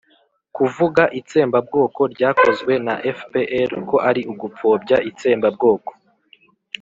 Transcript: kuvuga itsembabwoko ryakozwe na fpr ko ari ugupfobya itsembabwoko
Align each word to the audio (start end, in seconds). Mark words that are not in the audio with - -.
kuvuga 0.55 1.03
itsembabwoko 1.19 2.01
ryakozwe 2.13 2.73
na 2.85 2.95
fpr 3.17 3.71
ko 3.89 3.95
ari 4.09 4.21
ugupfobya 4.31 4.97
itsembabwoko 5.09 5.91